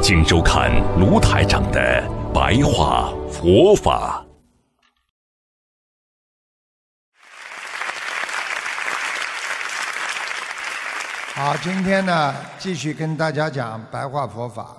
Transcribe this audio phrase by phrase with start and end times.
[0.00, 4.24] 请收看卢台长的白话佛法。
[11.34, 14.76] 好，今天呢，继续跟大家讲白话佛法。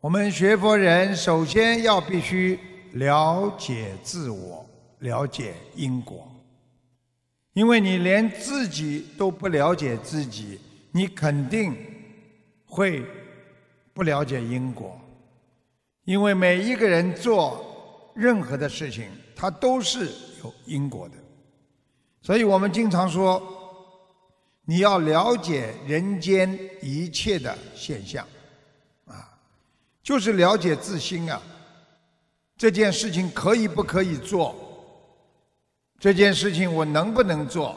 [0.00, 2.58] 我们学佛人首先要必须
[2.92, 4.64] 了解自我，
[5.00, 6.30] 了解因果。
[7.54, 10.60] 因为你连自己都不了解自己，
[10.92, 11.74] 你肯定
[12.66, 13.02] 会。
[13.92, 14.98] 不了解因果，
[16.04, 20.10] 因为每一个人做任何的事情，他都是
[20.42, 21.14] 有因果的。
[22.20, 23.42] 所以我们经常说，
[24.64, 28.26] 你要了解人间一切的现象，
[29.06, 29.28] 啊，
[30.02, 31.40] 就是了解自心啊。
[32.56, 34.54] 这件事情可以不可以做？
[35.98, 37.76] 这件事情我能不能做？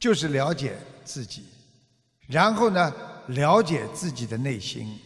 [0.00, 1.44] 就是了解自己，
[2.26, 2.92] 然后呢，
[3.28, 4.98] 了解自己的内心。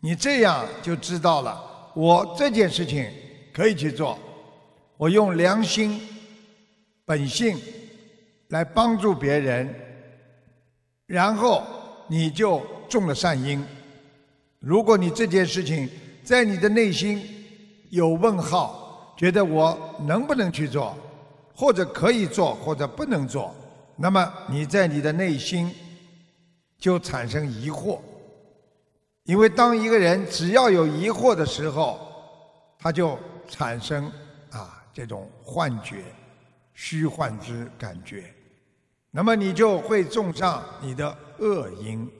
[0.00, 1.60] 你这样就知道了，
[1.94, 3.10] 我这件事情
[3.52, 4.16] 可以去做，
[4.96, 6.00] 我用良心、
[7.04, 7.58] 本性
[8.48, 9.74] 来帮助别人，
[11.06, 11.64] 然后
[12.06, 13.64] 你就种了善因。
[14.60, 15.88] 如果你这件事情
[16.22, 17.22] 在你的内心
[17.90, 20.96] 有问号，觉得我能不能去做，
[21.54, 23.52] 或者可以做，或者不能做，
[23.96, 25.74] 那么你在你的内心
[26.78, 27.98] 就产生疑惑。
[29.28, 32.00] 因为当一个人只要有疑惑的时候，
[32.78, 34.10] 他就产生
[34.50, 36.02] 啊这种幻觉、
[36.72, 38.32] 虚幻之感觉，
[39.10, 42.10] 那么你就会种上你的恶因，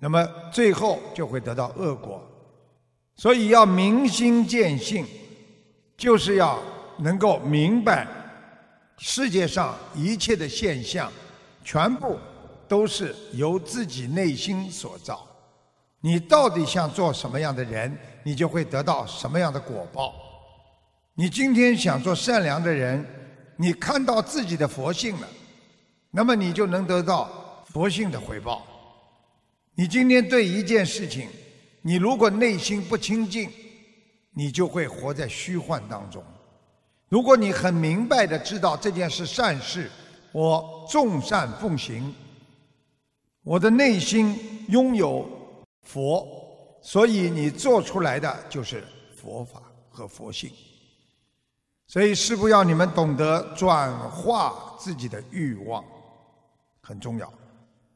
[0.00, 2.20] 那么最后就会得到恶果。
[3.14, 5.06] 所以要明心见性，
[5.96, 6.58] 就是要
[6.96, 8.04] 能够明白
[8.98, 11.08] 世界上一切的现象，
[11.62, 12.18] 全部
[12.66, 15.24] 都是由自己内心所造。
[16.04, 20.12] 你到底想做什么样的人，你就会得到什么样的果报。
[21.14, 23.06] 你今天想做善良的人，
[23.56, 25.28] 你看到自己的佛性了，
[26.10, 28.66] 那么你就能得到佛性的回报。
[29.76, 31.28] 你今天对一件事情，
[31.82, 33.48] 你如果内心不清净，
[34.32, 36.20] 你就会活在虚幻当中。
[37.08, 39.88] 如果你很明白的知道这件事善事，
[40.32, 42.12] 我众善奉行，
[43.44, 45.38] 我的内心拥有。
[45.82, 46.26] 佛，
[46.80, 48.82] 所以你做出来的就是
[49.14, 50.50] 佛法和佛性。
[51.86, 55.84] 所以师父要你们懂得转化自己的欲望，
[56.80, 57.32] 很重要。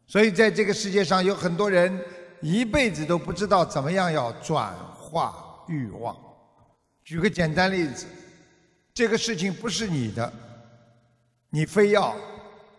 [0.07, 1.99] 所以在这个世界上有很多人
[2.43, 6.15] 一辈子都不知道怎么样要转化欲望。
[7.03, 8.07] 举个简单例子，
[8.93, 10.33] 这个事情不是你的，
[11.49, 12.15] 你非要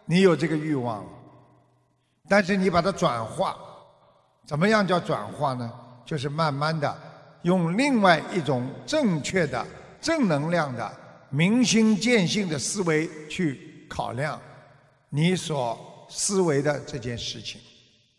[0.05, 1.03] 你有这个欲望，
[2.29, 3.57] 但是你把它转化。
[4.47, 5.69] 怎么样叫转化呢？
[6.05, 6.97] 就是慢慢的
[7.41, 9.67] 用另外一种正确的
[9.99, 10.89] 正能量的
[11.29, 14.39] 明心见性的思维去考量
[15.09, 17.59] 你所思维的这件事情，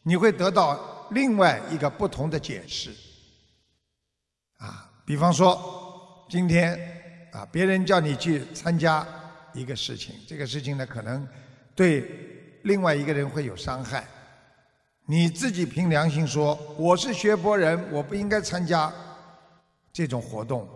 [0.02, 2.90] 你会得到另外一个不同的解释。
[4.58, 6.78] 啊，比方说今天
[7.32, 9.06] 啊，别人叫你去参加
[9.54, 11.26] 一个事情，这个事情呢可能
[11.74, 14.06] 对另外一个人会有伤害。
[15.10, 18.92] 你自己凭良心说，我是学佛人，我不应该参加
[19.90, 20.68] 这种活动，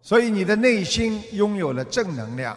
[0.00, 2.56] 所以你的内心拥有了正能量，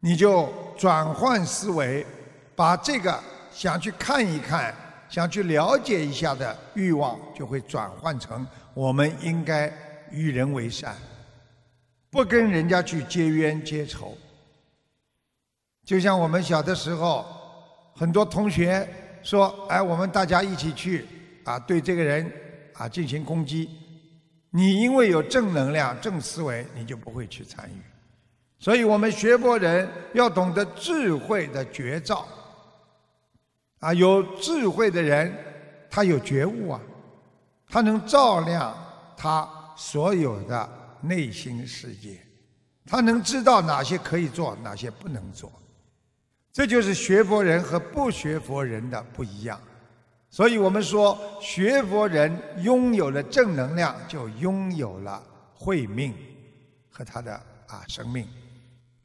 [0.00, 2.06] 你就转换思维，
[2.54, 3.18] 把这个
[3.50, 4.74] 想去看一看、
[5.08, 9.72] 想去了解一下的欲望，就会转换成我们应该
[10.10, 10.94] 与人为善，
[12.10, 14.14] 不跟人家去结冤结仇。
[15.86, 17.24] 就像我们小的时候，
[17.96, 18.86] 很多同学。
[19.22, 21.06] 说，哎，我们大家一起去
[21.44, 22.30] 啊，对这个人
[22.74, 23.68] 啊进行攻击。
[24.50, 27.80] 你因为有正能量、正思维，你就不会去参与。
[28.58, 32.26] 所以我们学佛人要懂得智慧的绝招。
[33.80, 35.34] 啊，有智慧的人，
[35.90, 36.80] 他有觉悟啊，
[37.68, 38.76] 他能照亮
[39.16, 40.68] 他所有的
[41.00, 42.20] 内心世界，
[42.86, 45.50] 他能知道哪些可以做，哪些不能做。
[46.52, 49.58] 这就是学佛人和不学佛人的不一样，
[50.28, 55.22] 所以我们说，学佛人拥有了正能量，就拥有了
[55.54, 56.14] 慧命
[56.90, 57.32] 和他的
[57.66, 58.28] 啊生命。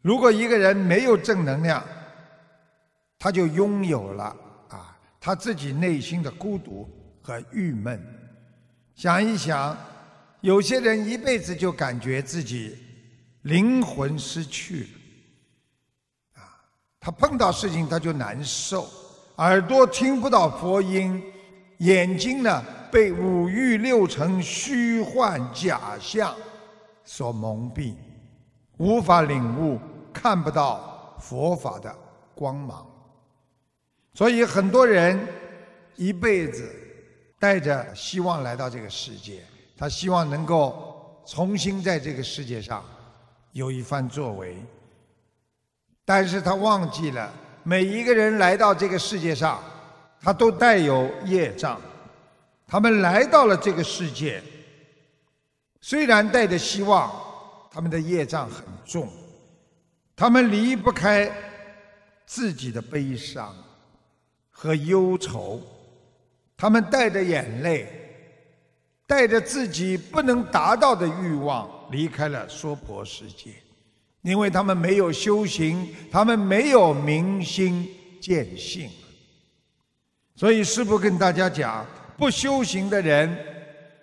[0.01, 1.81] 如果一个人没有正能量，
[3.17, 4.35] 他就拥有了
[4.67, 6.89] 啊他自己内心的孤独
[7.21, 8.01] 和郁闷。
[8.93, 9.77] 想一想，
[10.41, 12.77] 有些人一辈子就感觉自己
[13.43, 14.96] 灵魂失去了，
[17.07, 18.85] 他碰到事情他就难受。
[19.37, 21.23] 耳朵听不到佛音，
[21.77, 22.61] 眼睛呢
[22.91, 26.35] 被五欲六尘虚幻假象
[27.05, 27.93] 所蒙蔽，
[28.75, 29.79] 无法领悟，
[30.11, 31.95] 看不到佛法的
[32.35, 32.85] 光芒。
[34.13, 35.17] 所以很多人
[35.95, 36.69] 一辈子
[37.39, 39.45] 带着希望来到这个世界，
[39.77, 42.83] 他希望能够重新在这个世界上
[43.53, 44.57] 有一番作为，
[46.07, 47.29] 但是他忘记了。
[47.63, 49.61] 每一个人来到这个世界上，
[50.21, 51.81] 他都带有业障。
[52.65, 54.41] 他们来到了这个世界，
[55.81, 57.11] 虽然带着希望，
[57.69, 59.09] 他们的业障很重，
[60.15, 61.29] 他们离不开
[62.25, 63.53] 自己的悲伤
[64.49, 65.61] 和忧愁，
[66.55, 67.85] 他们带着眼泪，
[69.05, 73.51] 带着自己不能达到的欲望，离开了娑婆世界。
[74.27, 77.87] 因为他们没有修行，他们没有明心
[78.19, 78.89] 见性，
[80.35, 81.85] 所以师父跟大家讲：
[82.17, 83.37] 不修行的人，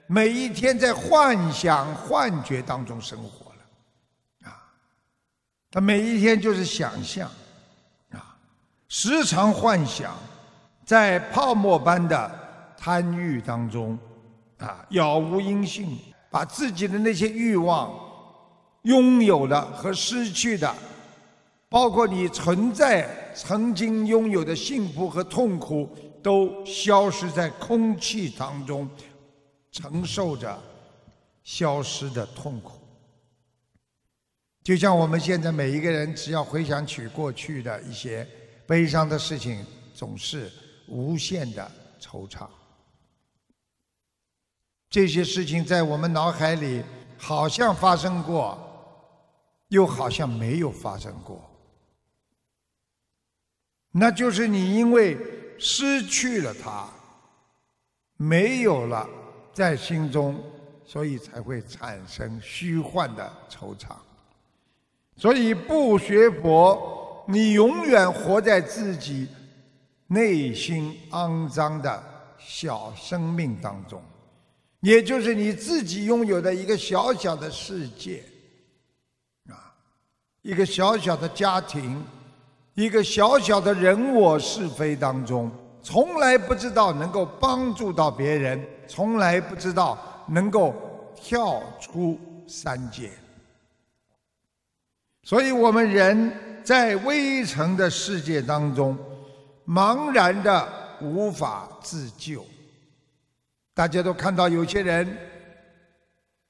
[0.07, 4.65] 每一天在幻想、幻觉当中生活了，啊，
[5.71, 7.31] 他每一天就是想象，
[8.13, 8.35] 啊，
[8.89, 10.17] 时常幻想，
[10.87, 13.99] 在泡沫般的贪欲当中，
[14.57, 15.99] 啊，杳无音信，
[16.31, 18.04] 把自己的那些欲望。
[18.85, 20.75] 拥有的和失去的，
[21.69, 25.89] 包括你存在曾经拥有的幸福和痛苦，
[26.23, 28.89] 都消失在空气当中，
[29.73, 30.63] 承受着
[31.43, 32.79] 消失的痛苦。
[34.63, 38.27] 就像我们现在每一个人，只要回想起过去的一些
[38.67, 39.65] 悲伤的事情，
[39.95, 40.53] 总是
[40.89, 42.47] 无限的惆怅。
[44.91, 46.83] 这些事情在我们脑海里
[47.17, 48.64] 好像发生过。
[49.69, 51.43] 又好像没有发生过，
[53.91, 55.17] 那就是你因为
[55.59, 56.89] 失去了他，
[58.17, 59.09] 没有了
[59.53, 60.39] 在心中，
[60.85, 63.97] 所以才会产生虚幻的惆怅。
[65.17, 69.29] 所以不学佛，你永远活在自己
[70.09, 72.03] 内心肮脏的
[72.39, 74.03] 小生命当中，
[74.81, 78.23] 也就是你自己拥有的一个小小的世界。
[80.45, 82.05] 一个小小的家庭，
[82.75, 85.51] 一个小小的人我是非当中，
[85.83, 89.99] 从来不知道能够帮助到别人，从来不知道
[90.29, 90.75] 能够
[91.17, 93.11] 跳出三界。
[95.23, 96.31] 所以我们人
[96.63, 98.95] 在微尘的世界当中，
[99.67, 100.69] 茫然的
[101.01, 102.45] 无法自救。
[103.73, 105.17] 大家都看到有些人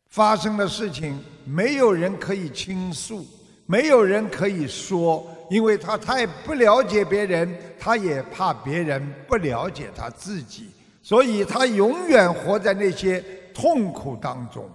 [0.08, 3.24] 发生的事情，没有人可以倾诉。
[3.66, 10.70] 没有人可以说，因为他太不了解别人，他也怕别人不了解他自己，
[11.02, 13.24] 所以他永远活在那些
[13.54, 14.68] 痛苦当中，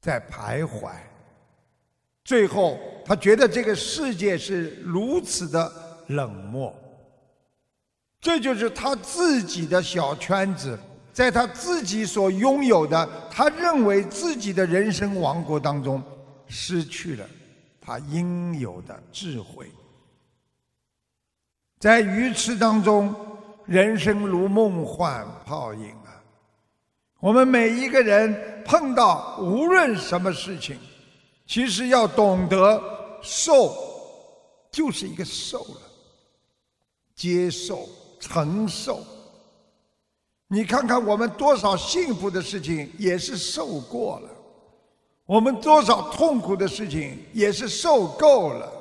[0.00, 0.90] 在徘徊。
[2.22, 5.72] 最后，他觉得这个世界是如此的
[6.08, 6.74] 冷漠，
[8.20, 10.78] 这就是他自己的小圈子，
[11.12, 16.02] 在他自己所拥有的，他认为自己的人生王国当中。
[16.48, 17.28] 失去了
[17.80, 19.70] 他应有的智慧，
[21.78, 23.14] 在愚痴当中，
[23.64, 26.22] 人生如梦幻泡影啊！
[27.20, 30.78] 我们每一个人碰到无论什么事情，
[31.46, 32.82] 其实要懂得
[33.22, 33.72] 受，
[34.70, 35.80] 就是一个受了，
[37.14, 37.88] 接受、
[38.20, 39.04] 承受。
[40.48, 44.30] 你看看我们多少幸福的事情，也是受过了。
[45.26, 48.72] 我们多少痛苦的事情也是受够了，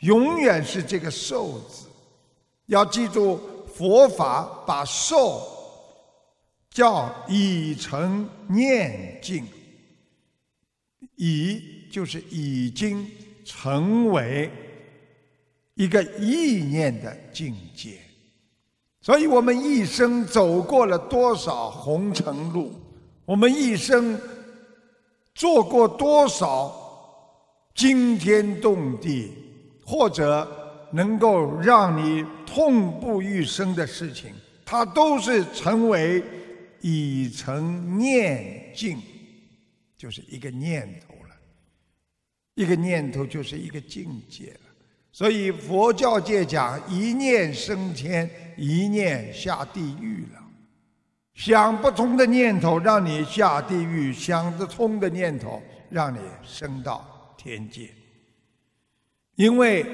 [0.00, 1.86] 永远是这个“受”字。
[2.66, 3.38] 要记住，
[3.72, 5.40] 佛法把受
[6.70, 9.46] 叫已成念境，
[11.14, 13.08] 已就是已经
[13.44, 14.50] 成为
[15.74, 18.00] 一个意念的境界。
[19.00, 22.72] 所以我们一生走过了多少红尘路，
[23.24, 24.18] 我们一生。
[25.34, 26.72] 做过多少
[27.74, 29.32] 惊天动地，
[29.84, 30.48] 或者
[30.92, 34.32] 能够让你痛不欲生的事情，
[34.64, 36.22] 它都是成为
[36.80, 39.02] 已成念境，
[39.98, 41.34] 就是一个念头了。
[42.54, 44.60] 一个念头就是一个境界了。
[45.10, 50.43] 所以佛教界讲一念升天，一念下地狱了。
[51.34, 55.60] 想不通的念头让你下地狱，想得通的念头
[55.90, 57.90] 让你升到天界。
[59.34, 59.84] 因为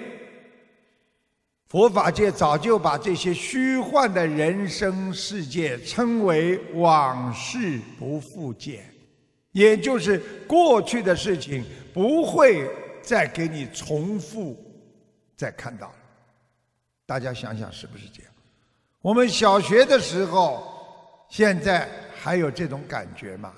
[1.66, 8.84] 佛法界早就把这些虚幻的人生世界称为往事不复见，
[9.52, 12.68] 也就是过去的事情不会
[13.00, 14.62] 再给你重复。
[15.36, 15.94] 再看到了，
[17.06, 18.30] 大家想想是不是这样？
[19.00, 20.69] 我们小学的时候，
[21.30, 23.54] 现在还有这种感觉吗？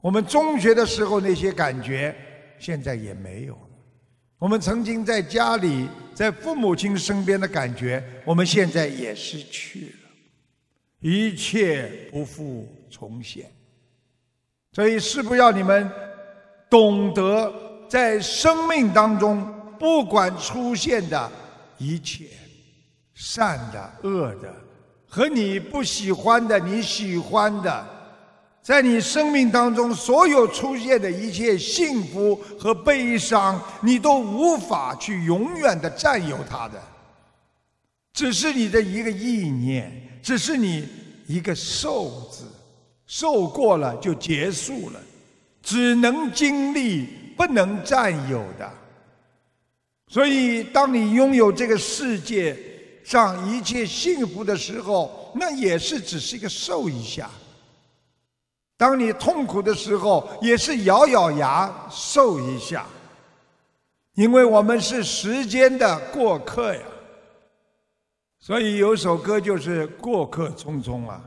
[0.00, 2.16] 我们中学的时候那些感觉，
[2.58, 3.60] 现在也没有了。
[4.38, 10.10] 我们曾经在家里，在父母亲身边的感觉，我们现在也失去了，
[11.00, 13.50] 一切不复重现。
[14.72, 15.90] 所以，是不要你们
[16.70, 17.52] 懂得
[17.88, 19.46] 在生命当中？
[19.78, 21.30] 不管出现的
[21.76, 22.26] 一切，
[23.14, 24.54] 善的、恶的，
[25.14, 27.86] 和你不喜欢的、你喜欢的，
[28.62, 36.82] 在你生命当中所有出现的一切幸福和悲伤，你都无法去永远的占有它的，
[38.14, 39.92] 只是你的一个意念，
[40.22, 40.88] 只是你
[41.26, 42.46] 一个受字，
[43.06, 45.00] 受过了就结束了，
[45.62, 48.72] 只能经历，不能占有的。
[50.08, 52.56] 所以，当你拥有这个世界
[53.04, 57.26] 上一切幸福的时候，那也是只是一个受一下；
[58.76, 62.86] 当你痛苦的时候，也是咬咬牙受一下。
[64.14, 66.82] 因为我们是时间的过客呀。
[68.38, 71.22] 所以有首歌就是“过客匆匆啊，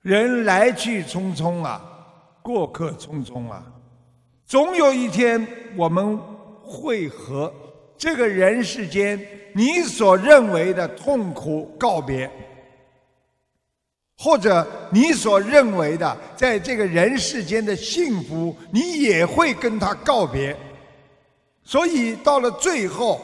[0.00, 1.80] 人来去匆匆啊，
[2.42, 3.64] 过客匆匆啊”，
[4.46, 6.18] 总有一天我们。
[6.64, 7.52] 会和
[7.98, 9.20] 这个人世间
[9.54, 12.30] 你所认为的痛苦告别，
[14.18, 20.56] 或者你所认为的在这个人世间的幸福，你也会跟他告别。
[21.64, 23.20] 所以到了最后，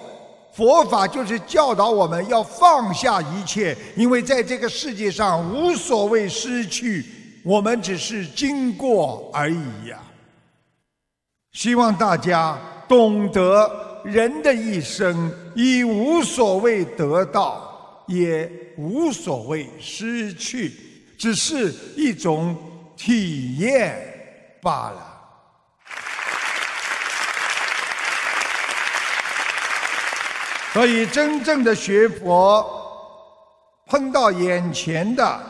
[0.53, 7.05] 佛法就是教导我们要放下一切，因为在这个世界上无所谓失去，
[7.45, 10.01] 我们只是经过而已呀。
[11.53, 12.59] 希望大家。
[12.89, 13.71] 懂得
[14.05, 20.73] 人的一生，已无所谓得到，也无所谓失去，
[21.19, 22.57] 只是一种
[22.97, 25.15] 体验罢了。
[30.73, 32.65] 所以，真正的学佛，
[33.87, 35.41] 碰到眼前的，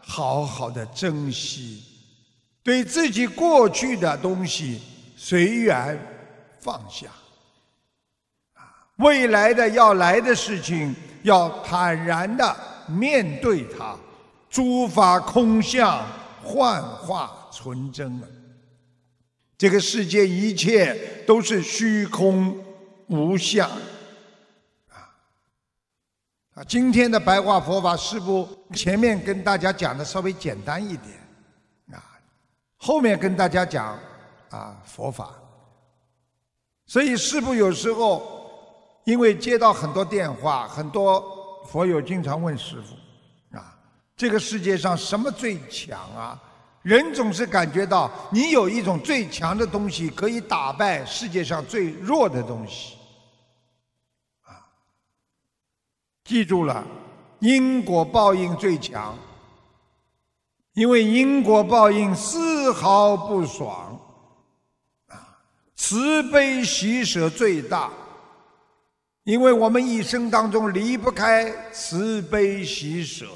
[0.00, 1.84] 好好的珍惜，
[2.64, 4.82] 对自己过去的东西
[5.16, 5.98] 随缘。
[6.58, 7.08] 放下，
[8.96, 12.56] 未来的要来的事情，要坦然的
[12.86, 13.96] 面对它。
[14.50, 16.04] 诸法空相，
[16.44, 18.28] 幻化纯真啊！
[19.56, 22.62] 这个世界一切都是虚空
[23.06, 23.66] 无相，
[24.90, 25.08] 啊
[26.52, 26.64] 啊！
[26.68, 31.14] 今天的白话佛法，是不前面跟大家讲的稍微简单一点，
[31.92, 32.20] 啊，
[32.76, 33.98] 后面跟大家讲
[34.50, 35.32] 啊佛法。
[36.84, 38.31] 所以师父有时候，
[39.04, 42.94] 因为接到很多电话，很多佛友经常问师父
[43.56, 43.76] ：“啊，
[44.16, 46.40] 这个世界上什么最强啊？”
[46.82, 52.96] 人总是感觉到你有一种最强的东西，可以打败世界上最弱的东西。
[54.42, 54.66] 啊，
[56.24, 56.84] 记住了，
[57.38, 59.16] 因果报应最强，
[60.74, 63.96] 因为因果报应丝毫不爽。
[65.08, 65.38] 啊
[65.76, 67.90] 慈悲喜舍最大，
[69.24, 73.26] 因为我们一生当中离不开慈悲喜舍。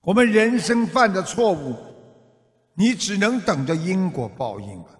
[0.00, 1.76] 我们人生犯的错误，
[2.74, 4.90] 你只能等着因果报应了。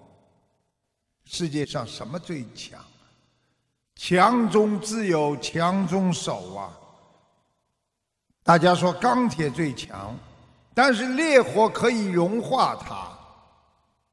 [1.25, 2.81] 世界上什么最强？
[3.95, 6.77] 强中自有强中手啊！
[8.43, 10.15] 大家说钢铁最强，
[10.75, 13.09] 但是烈火可以融化它。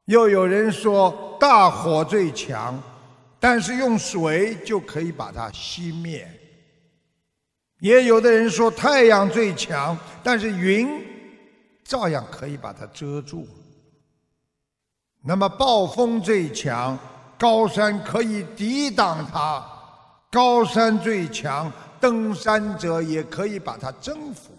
[0.06, 2.80] 又有人说大火最强，
[3.46, 6.26] 但是用水就可以把它熄灭。
[7.78, 10.88] 也有的人说太阳最强，但是云
[11.84, 13.46] 照样可以把它遮住。
[15.22, 16.98] 那么暴风最强，
[17.38, 19.62] 高山可以抵挡它；
[20.30, 21.70] 高山最强，
[22.00, 24.52] 登山者也可以把它征服。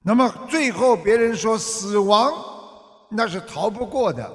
[0.00, 2.34] 那么最后别人说死亡
[3.08, 4.28] 那是逃不过的，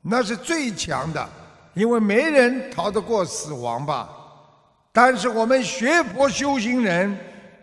[0.00, 1.28] 那是最强的，
[1.74, 4.08] 因为没人逃得过死亡吧。
[4.92, 7.16] 但是我们学佛修行人，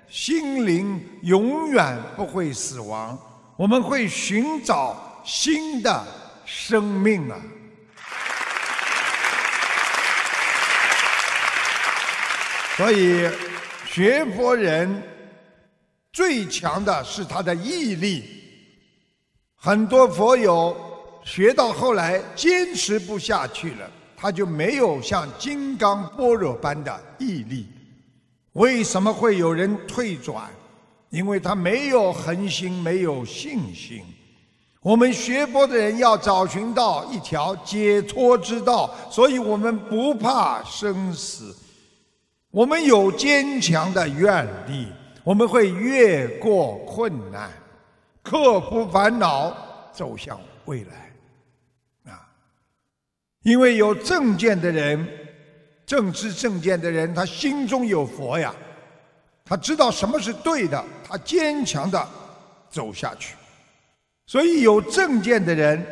[0.09, 3.17] 心灵永远不会死亡，
[3.55, 6.03] 我们会寻找新的
[6.45, 7.37] 生命啊。
[12.77, 13.29] 所以，
[13.85, 15.03] 学佛人
[16.13, 18.41] 最强的是他的毅力。
[19.55, 20.75] 很多佛友
[21.25, 27.67] 学到后来坚持不下去了，他就没有像金刚般若般的毅力。
[28.53, 30.49] 为什么会有人退转？
[31.09, 34.03] 因为他没有恒心，没有信心。
[34.81, 41.55] 我们学佛的人要找寻到一条解脱之道，所以我们不怕生死。
[42.51, 44.87] 我们有坚强的愿力，
[45.23, 47.49] 我们会越过困难，
[48.21, 49.55] 克服烦恼，
[49.91, 51.08] 走向未来。
[53.43, 55.07] 因为有正见的人，
[55.85, 58.53] 正知正见的人，他心中有佛呀，
[59.45, 62.07] 他知道什么是对的，他坚强的
[62.69, 63.35] 走下去。
[64.25, 65.85] 所以有正见的人，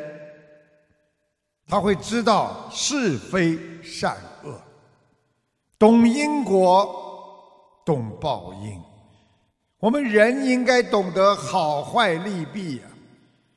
[1.67, 4.61] 他会知道是非善恶。
[5.79, 8.81] 懂因果，懂报应。
[9.79, 12.83] 我们人应该懂得好坏利弊呀。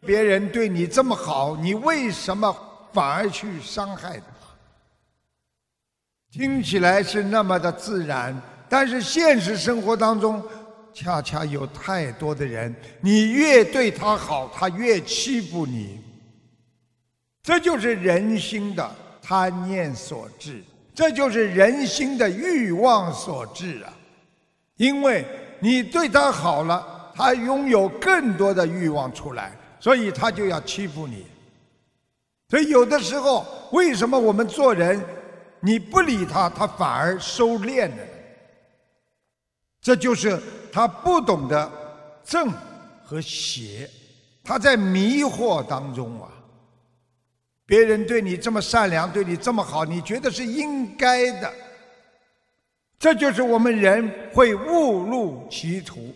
[0.01, 2.55] 别人对你这么好，你为什么
[2.93, 4.25] 反而去伤害他？
[6.31, 10.43] 听起来是那么的自然，但是现实生活当中，
[10.95, 16.01] 恰恰有太多的人，你越对他好，他越欺负你。
[17.43, 20.63] 这就是人心的贪念所致。
[20.93, 23.93] 这就是人心的欲望所致啊！
[24.77, 25.25] 因为
[25.59, 31.27] 你对他好了，他拥有更多的欲望出来，所以他就要欺负你。
[32.51, 35.01] 所以有的时候，为什么我们做人，
[35.61, 37.97] 你不理他，他反而收敛了？
[39.81, 40.37] 这就是
[40.73, 41.71] 他不懂得
[42.25, 42.53] 正
[43.05, 43.89] 和邪，
[44.43, 46.29] 他在迷惑当中啊。
[47.65, 51.49] 别人对你这么善良，对你这么好，你觉得是应该的。
[52.99, 56.13] 这就是我们人会误入歧途。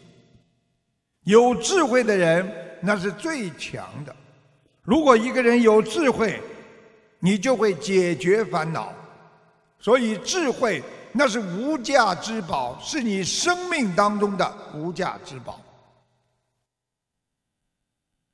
[1.23, 4.15] 有智慧的人那是最强的。
[4.85, 6.41] 如果一个人有智慧，
[7.19, 8.93] 你就会解决烦恼。
[9.81, 15.61] 所以智慧那是无价之宝，是你生命当中的无价之宝。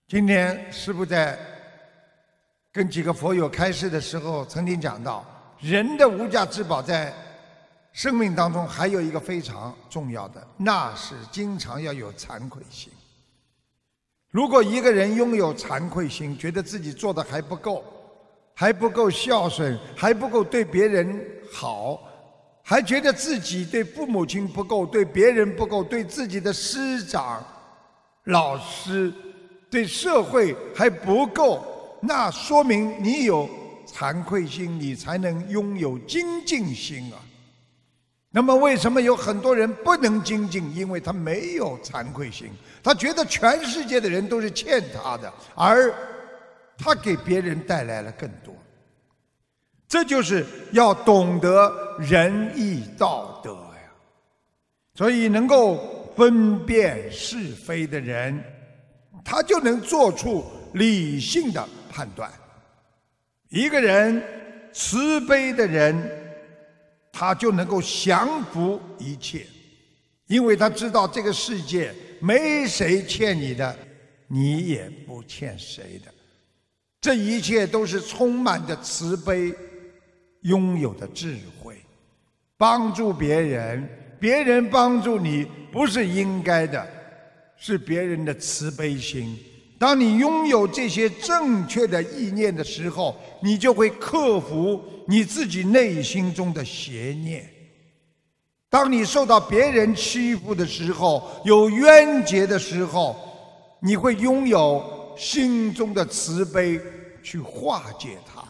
[0.07, 1.39] 今天师父在。
[2.73, 5.27] 跟几个佛友开示的时候，曾经讲到，
[5.59, 7.13] 人的无价之宝在
[7.93, 12.93] 生命当中还有一个非常重要的，那是经常要有惭愧心。
[14.31, 17.85] 如果一个人拥有惭愧心，觉得自己做的还不够，
[18.55, 21.21] 还不够孝顺，还不够对别人
[21.53, 22.01] 好，
[22.63, 27.45] 还觉得自己对父母亲不够，对别人不够，对自己的师长、
[28.25, 29.13] 老师、
[29.69, 31.65] 对社会还不够。
[32.01, 33.51] 那说明你有
[33.85, 37.19] 惭愧心，你才能拥有精进心啊。
[38.31, 40.75] 那么为什么有很多人不能精进？
[40.75, 42.51] 因为他没有惭愧心，
[42.83, 45.93] 他觉得全世界的人都是欠他的，而
[46.79, 48.55] 他给别人带来了更多。
[49.89, 53.91] 这就是要懂得仁义道德呀。
[54.95, 58.43] 所以能够分辨是非的人，
[59.25, 61.69] 他就能做出理性的。
[61.93, 62.31] 判断，
[63.49, 64.23] 一个人
[64.73, 66.09] 慈悲的人，
[67.13, 69.47] 他就能够降服一切，
[70.27, 73.77] 因为他知道这个世界没谁欠你的，
[74.29, 76.13] 你也不欠谁的，
[77.01, 79.53] 这一切都是充满着慈悲，
[80.43, 81.77] 拥有的智慧，
[82.57, 86.87] 帮助别人，别人帮助你不是应该的，
[87.57, 89.39] 是别人的慈悲心。
[89.79, 97.45] 当你拥有这些正确的意念的时候，你就会克服你自己内心中的邪念。
[98.69, 103.17] 当你受到别人欺负的时候，有冤结的时候，
[103.81, 106.81] 你会拥有心中的慈悲
[107.25, 108.41] 去化解它。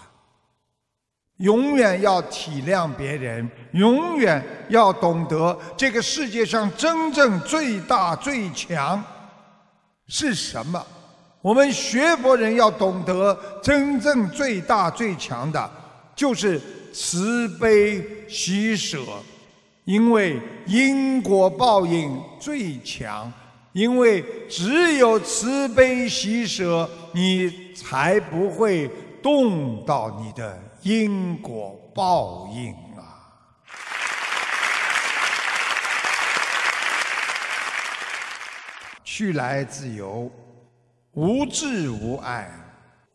[1.39, 9.03] 永远要体谅别人，永远要懂得这个世界上真正最大最强
[10.09, 10.87] 是什么。
[11.41, 15.71] 我们学佛人要懂得，真正最大最强的，
[16.21, 16.61] 就是
[16.93, 19.01] 慈悲喜舍，
[19.85, 23.33] 因为因果报应最强，
[23.73, 28.87] 因为只有慈悲喜舍，你才不会
[29.23, 33.25] 动到你的因果报应啊！
[39.03, 40.31] 去来自由，
[41.13, 42.53] 无智无碍，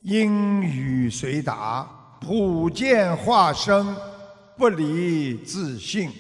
[0.01, 1.87] 因语随达，
[2.25, 3.95] 普见化生，
[4.57, 6.11] 不离自性。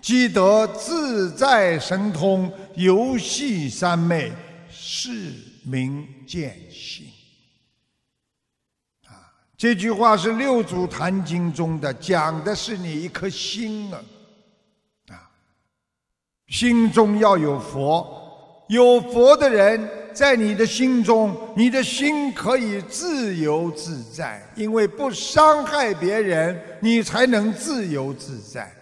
[0.00, 4.32] 积得自在神通，游戏三昧，
[4.70, 7.04] 是名见性。
[9.06, 9.12] 啊，
[9.58, 14.00] 这句话是六祖坛经中的，讲的是你一颗心啊，
[15.10, 15.28] 啊，
[16.48, 28.72] 心中要有佛，有佛的人在你的心中，你的心可以自由自在，因为不伤害别人，你才能自由自在。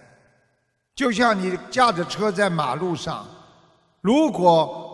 [0.94, 3.26] 就像你驾着车在马路上，
[4.00, 4.84] 如果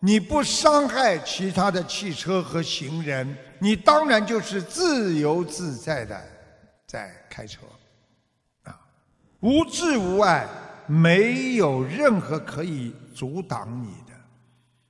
[0.00, 6.20] 你不伤害其他的汽车和行人，你当然就是自由自在的
[6.86, 7.60] 在开车，
[8.64, 8.78] 啊，
[9.40, 10.46] 无智无碍，
[10.86, 14.03] 没有任何可以阻挡你。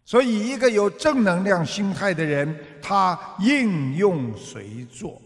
[0.04, 5.20] 所以，一个有正能量心态的人，他应用随做，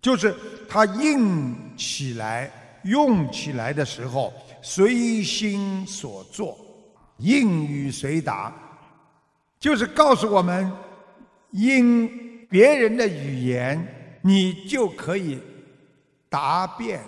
[0.00, 0.34] 就是
[0.68, 2.50] 他应起来。
[2.84, 6.58] 用起来的时候，随心所做，
[7.18, 8.52] 应语随答，
[9.60, 10.68] 就是告诉我们，
[11.52, 15.38] 因别人的语言，你就可以
[16.28, 17.00] 答辩，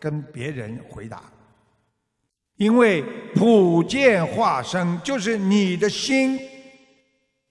[0.00, 1.22] 跟别人回答。
[2.56, 3.00] 因为
[3.32, 6.36] 普见化身，就是你的心，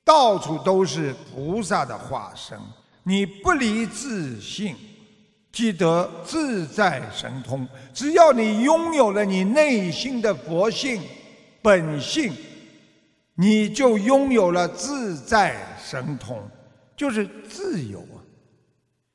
[0.10, 2.58] 到处都是菩萨的化身，
[3.04, 4.76] 你不离自性。
[5.52, 11.00] 记得自在神通，只要你拥有了你内心的佛性
[11.62, 12.34] 本性，
[13.36, 16.41] 你就拥有了自在神通，
[16.98, 18.17] 就是自由啊！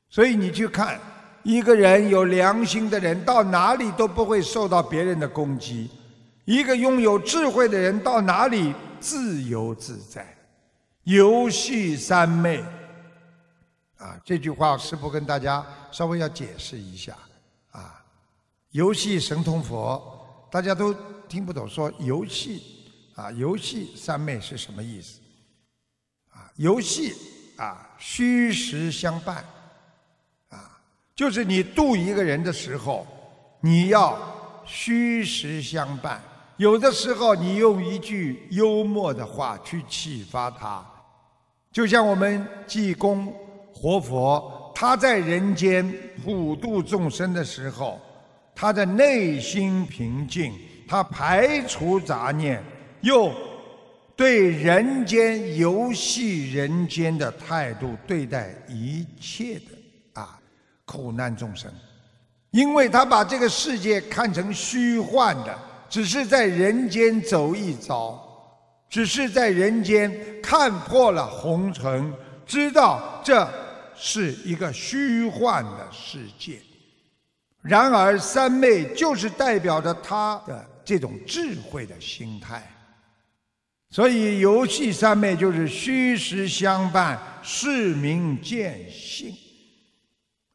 [0.09, 0.97] 所以你去看
[1.43, 5.89] 一个人有良心的人，到哪里都不会受到别人的攻击；
[6.45, 10.25] 一个拥有智慧的人，到哪里自由自在，
[11.05, 12.63] 游戏三昧。
[13.97, 17.17] 啊，这句话师父跟大家稍微要解释一下。
[17.71, 18.03] 啊，
[18.71, 20.93] 游戏神通佛，大家都
[21.27, 22.61] 听不懂，说游戏
[23.15, 25.19] 啊，游戏三昧是什么意思？
[26.29, 27.13] 啊，游戏
[27.57, 29.43] 啊，虚实相伴，
[30.49, 30.79] 啊，
[31.15, 33.07] 就是你度一个人的时候，
[33.61, 34.17] 你要
[34.65, 36.21] 虚实相伴。
[36.57, 40.85] 有的时候你用一句幽默的话去启发他，
[41.75, 43.31] 就像我们济公。
[43.77, 47.99] 活佛他在人间普度众生的时候，
[48.55, 50.53] 他的内心平静，
[50.87, 52.63] 他排除杂念，
[53.01, 53.29] 又
[54.15, 60.39] 对人间游戏人间的态度对待一切的啊
[60.85, 61.69] 苦难众生，
[62.51, 65.53] 因为他把这个世界看成虚幻的，
[65.89, 68.24] 只是在人间走一遭，
[68.89, 72.13] 只是在人间看破了红尘，
[72.45, 73.47] 知道这。
[73.97, 76.59] 是一个虚幻的世界，
[77.61, 82.69] 然而三昧就是代表着他的这种智慧的心态，
[83.89, 89.29] 所以游戏三昧就是虚实相伴，是名见性。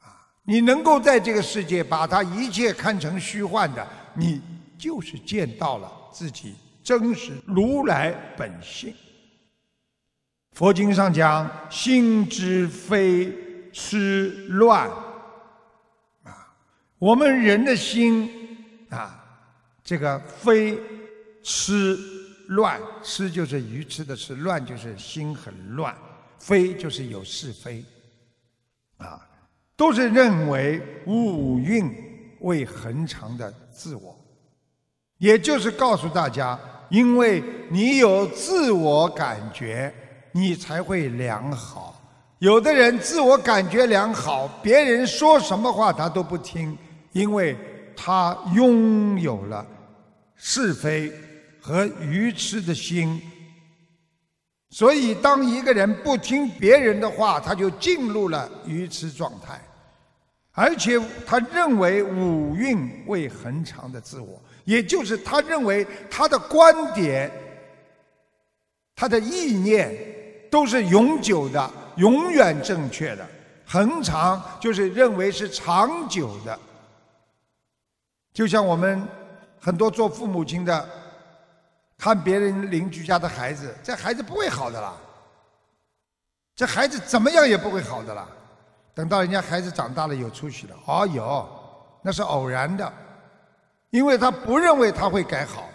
[0.00, 4.38] 啊，你能够在这个世界把它一切看成虚幻的，你
[4.78, 6.54] 就是见到了自己
[6.90, 8.92] 真实如来本性。
[10.50, 13.33] 佛经上讲，心之非
[13.72, 14.90] 痴乱。
[16.24, 16.53] 啊，
[16.98, 18.29] 我们人的心
[18.88, 19.24] 啊，
[19.85, 20.76] 这个非
[21.44, 21.96] 痴
[22.48, 25.96] 乱，痴就是愚痴的痴，乱就是心很乱，
[26.40, 27.85] 非就是有是非。
[28.96, 29.24] 啊，
[29.76, 31.94] 都是认为五蕴
[32.40, 34.18] 为恒常的自我，
[35.20, 39.94] 也就是告诉大家，因为你有自我感觉。
[40.33, 42.00] 你才会良好。
[42.38, 46.78] 有的人自我感觉良好，别人说什么话他都不听，
[47.11, 47.56] 因为
[47.96, 49.66] 他拥有了
[50.37, 51.12] 是非
[51.61, 53.20] 和愚痴的心。
[54.70, 59.61] 所以，当一个人不听别人的话，他就进入了愚痴状态，
[60.52, 67.30] 而且他认为五蕴为恒常的自我，也就是他认为他的观点、
[68.94, 70.09] 他的意念。
[70.50, 73.24] 都是永久的，永远正确的，
[73.64, 76.59] 恒长就是认为是长久的。
[78.33, 79.06] 就像我们
[79.61, 80.88] 很多做父母亲的，
[81.96, 84.92] 看别人邻居家的孩子，这孩子不会好的啦。
[86.56, 88.26] 这孩子怎么样也不会好的啦。
[88.92, 91.48] 等到人家孩子长大了有出息了，哦有，
[92.02, 92.92] 那是偶然的，
[93.90, 95.68] 因为他不认为他会改好。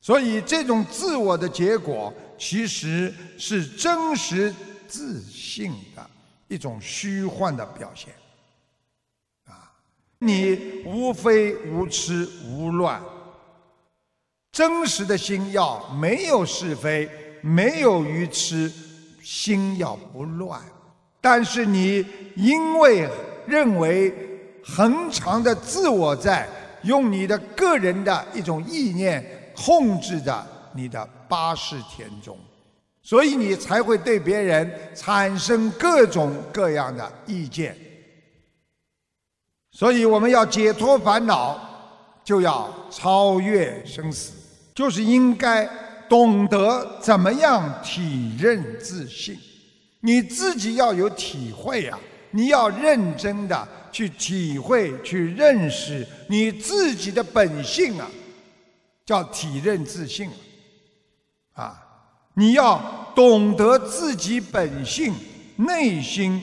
[0.00, 4.54] 所以这种自我的结果，其实是真实
[4.86, 6.10] 自信的
[6.46, 8.12] 一种虚幻的表现。
[9.46, 9.72] 啊
[10.18, 13.02] 你无非无痴无乱，
[14.52, 18.70] 真实的心要没有是非，没有愚痴，
[19.22, 20.60] 心要不乱。
[21.20, 22.04] 但是你
[22.36, 23.08] 因为
[23.46, 24.14] 认为
[24.62, 26.46] 恒常的自我在
[26.84, 32.36] 用你的个人的一种意念控制着你的八世田中，
[33.02, 37.76] 所以你才会对别人产生各种各样的意见。
[39.72, 41.58] 所以我们要解脱烦恼，
[42.22, 44.32] 就要超越生死，
[44.74, 45.68] 就是应该
[46.08, 49.36] 懂得怎么样体认自信。
[50.00, 51.98] 你自己要有体会啊，
[52.30, 58.10] 你要认真的去体会、去认识你自己的本性啊，
[59.06, 60.28] 叫体认自信
[61.52, 61.80] 啊。
[62.34, 65.14] 你要懂得自己本性
[65.54, 66.42] 内心。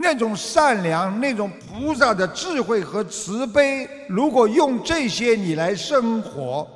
[0.00, 6.66] 那种善良、那种菩萨的智慧和慈悲，如果用这些你来生活，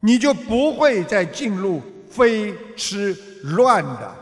[0.00, 4.14] 你就不会再进入非吃乱的，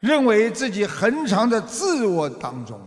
[0.00, 2.80] 认为自己恒常的自我当中。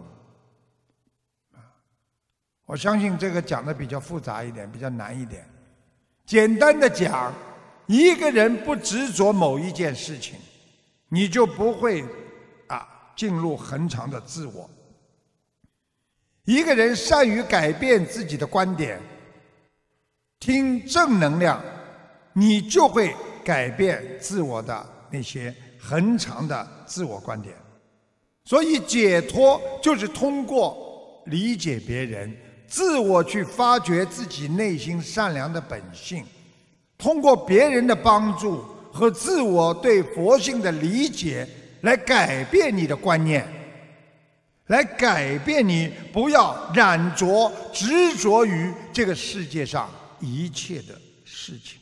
[2.70, 5.44] 我相信这个讲的比较复杂一点，比较难一点。
[6.24, 7.34] 简单的讲，
[7.88, 10.36] 一个人不执着某一件事情，
[11.08, 12.06] 你就不会
[12.68, 12.88] 啊。
[13.16, 14.70] 进入恒常的自我。
[16.46, 19.02] 一个人善于改变自己的观点，
[20.40, 21.60] 听正能量，
[22.34, 27.56] 你就会改变自我的那些恒常的自我观点。
[28.46, 32.34] 所以，解脱就是通过理解别人，
[32.70, 36.24] 自我去发掘自己内心善良的本性，
[36.98, 41.48] 通过别人的帮助和自我对佛性的理解。
[41.82, 43.48] 来改变你的观念，
[44.68, 51.80] 来改变你不要染着、执着于这个世界上一切的事情。